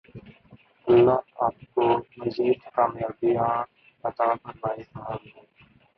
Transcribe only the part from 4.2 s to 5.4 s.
فرمائے ۔آمین